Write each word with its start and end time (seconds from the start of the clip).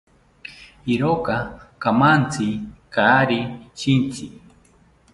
Iroka 0.93 1.35
kamantzi 1.81 2.47
kaari 2.93 3.39
shintzi 3.79 4.25